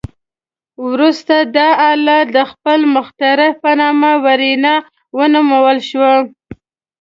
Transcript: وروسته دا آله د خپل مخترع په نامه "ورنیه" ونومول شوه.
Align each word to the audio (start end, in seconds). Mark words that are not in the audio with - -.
وروسته 0.87 1.35
دا 1.57 1.69
آله 1.91 2.17
د 2.35 2.37
خپل 2.51 2.79
مخترع 2.95 3.49
په 3.61 3.69
نامه 3.79 4.11
"ورنیه" 4.25 4.75
ونومول 5.17 5.77
شوه. 5.89 6.13